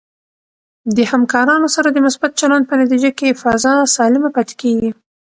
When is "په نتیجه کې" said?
2.69-3.39